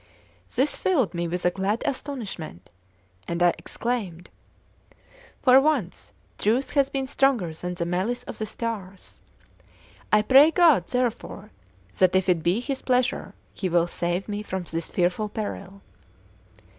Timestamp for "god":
10.49-10.87